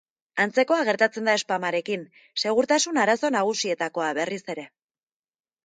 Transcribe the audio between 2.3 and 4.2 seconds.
segurtasun arazo nagusietakoa